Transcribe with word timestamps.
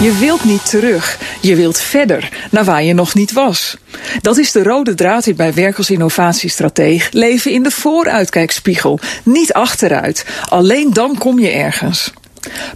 Je 0.00 0.16
wilt 0.20 0.44
niet 0.44 0.70
terug, 0.70 1.18
je 1.40 1.56
wilt 1.56 1.78
verder, 1.78 2.48
naar 2.50 2.64
waar 2.64 2.82
je 2.82 2.94
nog 2.94 3.14
niet 3.14 3.32
was. 3.32 3.76
Dat 4.20 4.38
is 4.38 4.52
de 4.52 4.62
rode 4.62 4.94
draad 4.94 5.26
in 5.26 5.36
bij 5.36 5.54
werk 5.54 5.76
als 5.76 5.90
innovatiestrateeg. 5.90 7.08
Leven 7.12 7.52
in 7.52 7.62
de 7.62 7.70
vooruitkijkspiegel, 7.70 8.98
niet 9.22 9.52
achteruit. 9.52 10.26
Alleen 10.48 10.92
dan 10.92 11.18
kom 11.18 11.38
je 11.38 11.48
ergens. 11.48 12.12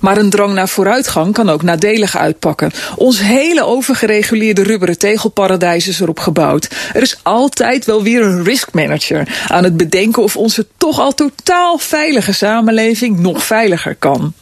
Maar 0.00 0.16
een 0.16 0.30
drang 0.30 0.52
naar 0.54 0.68
vooruitgang 0.68 1.32
kan 1.32 1.50
ook 1.50 1.62
nadelig 1.62 2.16
uitpakken. 2.16 2.70
Ons 2.96 3.20
hele 3.20 3.64
overgereguleerde 3.64 4.62
rubberen 4.62 4.98
tegelparadijs 4.98 5.88
is 5.88 6.00
erop 6.00 6.20
gebouwd. 6.20 6.68
Er 6.92 7.02
is 7.02 7.20
altijd 7.22 7.84
wel 7.84 8.02
weer 8.02 8.22
een 8.22 8.44
risk 8.44 8.72
manager 8.72 9.28
aan 9.48 9.64
het 9.64 9.76
bedenken 9.76 10.22
of 10.22 10.36
onze 10.36 10.66
toch 10.76 11.00
al 11.00 11.14
totaal 11.14 11.78
veilige 11.78 12.32
samenleving 12.32 13.18
nog 13.18 13.44
veiliger 13.44 13.94
kan. 13.94 14.32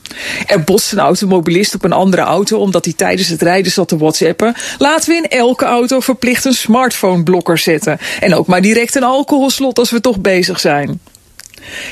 Er 0.46 0.64
botst 0.64 0.92
een 0.92 0.98
automobilist 0.98 1.74
op 1.74 1.84
een 1.84 1.92
andere 1.92 2.22
auto 2.22 2.58
omdat 2.58 2.84
hij 2.84 2.94
tijdens 2.94 3.28
het 3.28 3.42
rijden 3.42 3.72
zat 3.72 3.88
te 3.88 3.96
whatsappen. 3.96 4.54
Laten 4.78 5.08
we 5.08 5.16
in 5.16 5.28
elke 5.28 5.64
auto 5.64 6.00
verplicht 6.00 6.44
een 6.44 6.54
smartphone-blokker 6.54 7.58
zetten. 7.58 7.98
En 8.20 8.34
ook 8.34 8.46
maar 8.46 8.62
direct 8.62 8.94
een 8.94 9.02
alcoholslot 9.02 9.78
als 9.78 9.90
we 9.90 10.00
toch 10.00 10.20
bezig 10.20 10.60
zijn. 10.60 11.00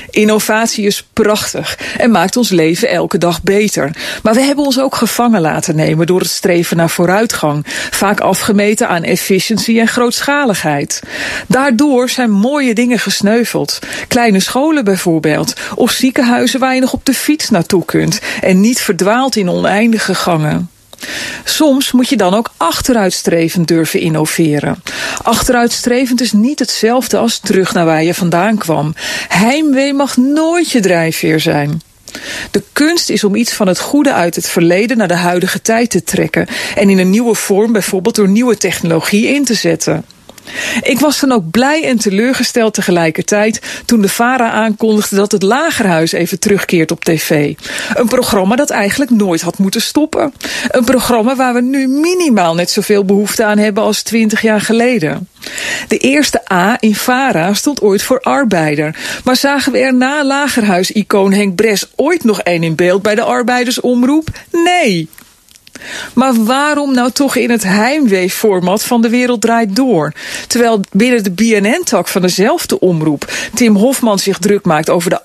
Innovatie 0.09 0.85
is 0.85 1.05
prachtig 1.13 1.79
en 1.97 2.11
maakt 2.11 2.37
ons 2.37 2.49
leven 2.49 2.89
elke 2.89 3.17
dag 3.17 3.43
beter. 3.43 3.91
Maar 4.23 4.33
we 4.33 4.41
hebben 4.41 4.65
ons 4.65 4.79
ook 4.79 4.95
gevangen 4.95 5.41
laten 5.41 5.75
nemen 5.75 6.07
door 6.07 6.19
het 6.19 6.29
streven 6.29 6.77
naar 6.77 6.89
vooruitgang, 6.89 7.65
vaak 7.91 8.19
afgemeten 8.19 8.87
aan 8.87 9.03
efficiëntie 9.03 9.79
en 9.79 9.87
grootschaligheid. 9.87 11.01
Daardoor 11.47 12.09
zijn 12.09 12.31
mooie 12.31 12.73
dingen 12.73 12.99
gesneuveld. 12.99 13.79
Kleine 14.07 14.39
scholen 14.39 14.83
bijvoorbeeld, 14.83 15.53
of 15.75 15.91
ziekenhuizen 15.91 16.59
waar 16.59 16.73
je 16.73 16.81
nog 16.81 16.93
op 16.93 17.05
de 17.05 17.13
fiets 17.13 17.49
naartoe 17.49 17.85
kunt 17.85 18.19
en 18.41 18.59
niet 18.59 18.79
verdwaalt 18.79 19.35
in 19.35 19.49
oneindige 19.49 20.15
gangen. 20.15 20.69
Soms 21.43 21.91
moet 21.91 22.09
je 22.09 22.17
dan 22.17 22.33
ook 22.33 22.51
achteruitstrevend 22.57 23.67
durven 23.67 23.99
innoveren. 23.99 24.83
Achteruitstrevend 25.21 26.21
is 26.21 26.31
niet 26.31 26.59
hetzelfde 26.59 27.17
als 27.17 27.39
terug 27.39 27.73
naar 27.73 27.85
waar 27.85 28.03
je 28.03 28.13
vandaan 28.13 28.57
kwam. 28.57 28.93
Heimwee 29.27 29.93
mag 29.93 30.17
nooit 30.17 30.71
je 30.71 30.79
drijfveer 30.79 31.39
zijn. 31.39 31.81
De 32.51 32.63
kunst 32.73 33.09
is 33.09 33.23
om 33.23 33.35
iets 33.35 33.53
van 33.53 33.67
het 33.67 33.79
goede 33.79 34.13
uit 34.13 34.35
het 34.35 34.47
verleden 34.47 34.97
naar 34.97 35.07
de 35.07 35.13
huidige 35.13 35.61
tijd 35.61 35.89
te 35.89 36.03
trekken 36.03 36.47
en 36.75 36.89
in 36.89 36.97
een 36.97 37.09
nieuwe 37.09 37.35
vorm, 37.35 37.71
bijvoorbeeld 37.71 38.15
door 38.15 38.29
nieuwe 38.29 38.57
technologie, 38.57 39.27
in 39.27 39.45
te 39.45 39.53
zetten. 39.53 40.05
Ik 40.81 40.99
was 40.99 41.19
dan 41.19 41.31
ook 41.31 41.51
blij 41.51 41.83
en 41.83 41.97
teleurgesteld 41.97 42.73
tegelijkertijd 42.73 43.61
toen 43.85 44.01
de 44.01 44.09
VARA 44.09 44.51
aankondigde 44.51 45.15
dat 45.15 45.31
het 45.31 45.43
Lagerhuis 45.43 46.11
even 46.11 46.39
terugkeert 46.39 46.91
op 46.91 47.03
tv. 47.03 47.53
Een 47.93 48.07
programma 48.07 48.55
dat 48.55 48.69
eigenlijk 48.69 49.11
nooit 49.11 49.41
had 49.41 49.57
moeten 49.57 49.81
stoppen. 49.81 50.33
Een 50.67 50.83
programma 50.83 51.35
waar 51.35 51.53
we 51.53 51.61
nu 51.61 51.87
minimaal 51.87 52.55
net 52.55 52.69
zoveel 52.69 53.05
behoefte 53.05 53.43
aan 53.43 53.57
hebben 53.57 53.83
als 53.83 54.01
twintig 54.01 54.41
jaar 54.41 54.61
geleden. 54.61 55.27
De 55.87 55.97
eerste 55.97 56.41
A 56.51 56.77
in 56.79 56.95
VARA 56.95 57.53
stond 57.53 57.81
ooit 57.81 58.03
voor 58.03 58.19
arbeider. 58.19 58.95
Maar 59.23 59.35
zagen 59.35 59.71
we 59.71 59.77
er 59.77 59.93
na 59.93 60.23
Lagerhuis-icoon 60.23 61.33
Henk 61.33 61.55
Bres 61.55 61.85
ooit 61.95 62.23
nog 62.23 62.41
één 62.41 62.63
in 62.63 62.75
beeld 62.75 63.01
bij 63.01 63.15
de 63.15 63.23
arbeidersomroep? 63.23 64.29
Nee. 64.51 65.09
Maar 66.13 66.43
waarom 66.43 66.93
nou 66.93 67.11
toch 67.11 67.35
in 67.35 67.49
het 67.49 67.63
heimwee-format 67.63 68.83
van 68.83 69.01
De 69.01 69.09
Wereld 69.09 69.41
Draait 69.41 69.75
Door? 69.75 70.13
Terwijl 70.47 70.81
binnen 70.91 71.23
de 71.23 71.31
BNN-tak 71.31 72.07
van 72.07 72.21
dezelfde 72.21 72.79
omroep 72.79 73.33
Tim 73.53 73.75
Hofman 73.75 74.19
zich 74.19 74.37
druk 74.37 74.65
maakt 74.65 74.89
over 74.89 75.09
de 75.09 75.21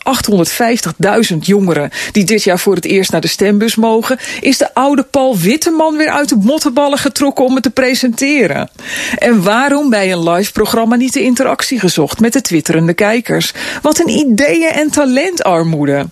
850.000 1.33 1.39
jongeren 1.39 1.91
die 2.13 2.25
dit 2.25 2.43
jaar 2.43 2.59
voor 2.59 2.75
het 2.75 2.85
eerst 2.85 3.11
naar 3.11 3.21
de 3.21 3.29
stembus 3.29 3.77
mogen, 3.77 4.19
is 4.41 4.59
de 4.59 4.75
oude 4.75 5.03
Paul 5.03 5.39
Witteman 5.39 5.97
weer 5.97 6.11
uit 6.11 6.29
de 6.29 6.37
mottenballen 6.37 6.99
getrokken 6.99 7.45
om 7.45 7.55
het 7.55 7.63
te 7.63 7.71
presenteren. 7.71 8.71
En 9.19 9.43
waarom 9.43 9.91
bij 9.91 10.13
een 10.13 10.31
live-programma 10.31 10.97
niet 10.97 11.13
de 11.13 11.23
interactie 11.23 11.79
gezocht 11.79 12.21
met 12.21 12.33
de 12.33 12.41
twitterende 12.41 12.95
kijkers? 12.95 13.53
Wat 13.83 13.99
een 13.99 14.09
ideeën- 14.09 14.73
en 14.73 14.91
talentarmoede. 14.91 16.07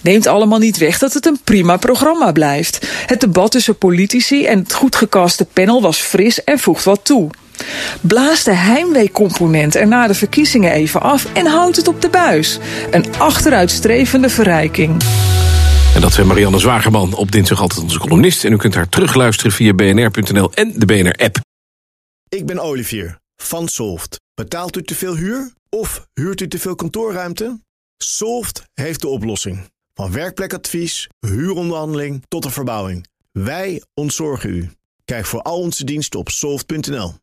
Neemt 0.00 0.26
allemaal 0.26 0.58
niet 0.58 0.78
weg 0.78 0.98
dat 0.98 1.12
het 1.12 1.26
een 1.26 1.40
prima 1.44 1.76
programma 1.76 2.32
blijft. 2.32 2.86
Het 3.06 3.20
debat 3.20 3.50
tussen 3.50 3.78
politici 3.78 4.46
en 4.46 4.58
het 4.58 4.72
goed 4.72 4.96
gekaste 4.96 5.44
panel 5.44 5.82
was 5.82 5.98
fris 5.98 6.44
en 6.44 6.58
voegt 6.58 6.84
wat 6.84 7.04
toe. 7.04 7.30
Blaas 8.00 8.44
de 8.44 8.54
heimwee-component 8.54 9.74
er 9.74 9.86
na 9.86 10.06
de 10.06 10.14
verkiezingen 10.14 10.72
even 10.72 11.00
af 11.00 11.26
en 11.32 11.46
houdt 11.46 11.76
het 11.76 11.88
op 11.88 12.00
de 12.00 12.08
buis. 12.08 12.58
Een 12.90 13.04
achteruitstrevende 13.18 14.28
verrijking. 14.28 15.02
En 15.94 16.00
dat 16.00 16.12
zijn 16.12 16.26
Marianne 16.26 16.58
Zwagerman 16.58 17.14
op 17.14 17.32
dinsdag 17.32 17.60
altijd 17.60 17.80
onze 17.82 17.98
columnist. 17.98 18.44
En 18.44 18.52
u 18.52 18.56
kunt 18.56 18.74
haar 18.74 18.88
terugluisteren 18.88 19.52
via 19.52 19.74
bnr.nl 19.74 20.52
en 20.54 20.72
de 20.76 20.86
BNR-app. 20.86 21.40
Ik 22.28 22.46
ben 22.46 22.58
Olivier 22.58 23.18
van 23.36 23.68
Solft. 23.68 24.20
Betaalt 24.34 24.76
u 24.76 24.82
te 24.82 24.94
veel 24.94 25.16
huur 25.16 25.52
of 25.68 26.06
huurt 26.14 26.40
u 26.40 26.48
te 26.48 26.58
veel 26.58 26.74
kantoorruimte? 26.74 27.58
Solft 28.02 28.62
heeft 28.74 29.00
de 29.00 29.08
oplossing. 29.08 29.70
Van 29.94 30.12
werkplekadvies, 30.12 31.08
huuronderhandeling 31.20 32.22
tot 32.28 32.44
een 32.44 32.50
verbouwing. 32.50 33.06
Wij 33.32 33.82
ontzorgen 33.94 34.50
u. 34.50 34.70
Kijk 35.04 35.26
voor 35.26 35.42
al 35.42 35.60
onze 35.60 35.84
diensten 35.84 36.20
op 36.20 36.28
soft.nl. 36.28 37.21